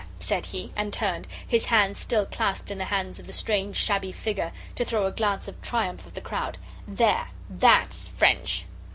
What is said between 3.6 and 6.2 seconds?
shabby figure, to throw a glance of triumph at